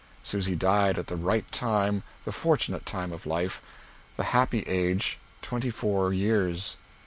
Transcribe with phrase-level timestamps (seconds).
[0.23, 3.61] Susy died at the right time, the fortunate time of life;
[4.17, 6.77] the happy age twenty four years.